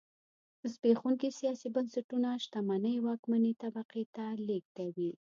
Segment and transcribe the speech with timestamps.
[0.73, 5.11] زبېښونکي سیاسي بنسټونه شتمنۍ واکمنې طبقې ته لېږدوي.